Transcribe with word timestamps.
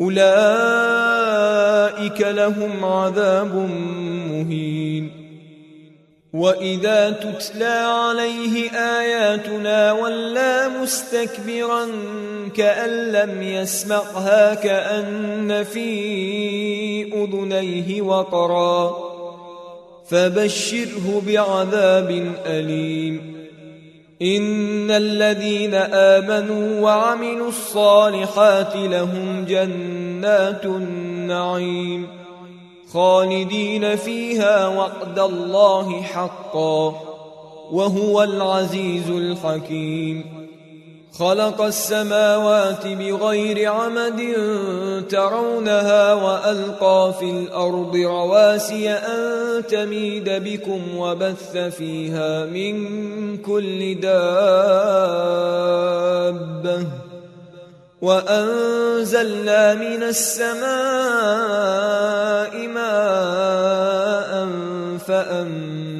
أولئك 0.00 0.20
لهم 2.20 2.84
عذاب 2.84 3.54
مهين. 4.30 5.20
وإذا 6.32 7.10
تتلى 7.10 7.64
عليه 7.64 8.70
آياتنا 8.70 9.92
ولى 9.92 10.70
مستكبرا 10.82 11.86
كأن 12.56 13.12
لم 13.12 13.42
يسمعها 13.42 14.54
كأن 14.54 15.64
في 15.64 15.92
أذنيه 17.24 18.02
وقرا 18.02 18.96
فبشره 20.08 21.22
بعذاب 21.26 22.34
أليم. 22.46 23.49
إن 24.22 24.90
الذين 24.90 25.74
آمنوا 25.74 26.80
وعملوا 26.80 27.48
الصالحات 27.48 28.76
لهم 28.76 29.44
جنات 29.44 30.64
النعيم 30.64 32.06
خالدين 32.92 33.96
فيها 33.96 34.68
وعد 34.68 35.18
الله 35.18 36.02
حقا 36.02 37.00
وهو 37.70 38.22
العزيز 38.22 39.10
الحكيم 39.10 40.39
خلق 41.12 41.60
السماوات 41.60 42.86
بغير 42.86 43.72
عمد 43.72 44.34
ترونها 45.08 46.12
وألقى 46.12 47.14
في 47.20 47.30
الأرض 47.30 47.96
رواسي 47.96 48.90
أن 48.90 49.66
تميد 49.66 50.28
بكم 50.28 50.96
وبث 50.96 51.56
فيها 51.56 52.44
من 52.44 53.36
كل 53.36 54.00
دابة 54.00 54.20
وأنزلنا 58.02 59.74
من 59.74 60.02
السماء 60.02 60.60
ماء 62.68 64.48
فانبتنا 64.98 65.99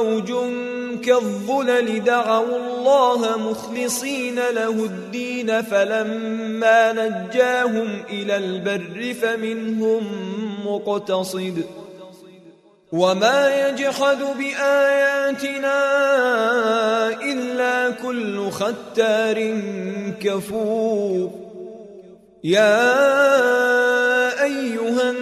موج 0.00 0.32
كالظلل 1.04 2.04
دعوا 2.04 2.56
الله 2.56 3.50
مخلصين 3.50 4.34
له 4.34 4.68
الدين 4.70 5.62
فلما 5.62 6.92
نجاهم 6.92 8.02
إلى 8.10 8.36
البر 8.36 9.14
فمنهم 9.22 10.02
مقتصد. 10.66 11.64
وما 12.92 13.68
يجحد 13.68 14.18
بآياتنا 14.38 15.78
إلا 17.22 17.90
كل 17.90 18.50
ختار 18.50 19.60
كفور. 20.20 21.30
يا 22.44 22.82
أيها 24.44 25.10
الناس 25.10 25.21